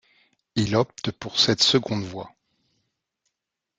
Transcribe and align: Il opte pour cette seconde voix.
Il 0.55 0.75
opte 0.75 1.11
pour 1.11 1.39
cette 1.39 1.61
seconde 1.61 2.03
voix. 2.05 2.33